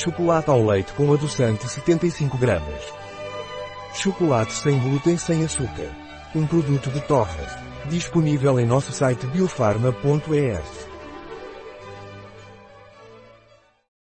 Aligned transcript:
Chocolate 0.00 0.48
ao 0.48 0.64
leite 0.64 0.94
com 0.94 1.12
adoçante 1.12 1.68
75 1.68 2.38
gramas. 2.38 2.82
Chocolate 3.92 4.50
sem 4.54 4.78
glúten 4.78 5.18
sem 5.18 5.44
açúcar. 5.44 5.90
Um 6.34 6.46
produto 6.46 6.88
de 6.88 7.02
Torres. 7.02 7.54
Disponível 7.84 8.58
em 8.58 8.64
nosso 8.64 8.92
site 8.92 9.26
biofarma.es. 9.26 10.79